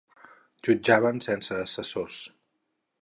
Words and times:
Jutjaven 0.67 1.21
sense 1.27 1.59
assessors. 1.85 2.19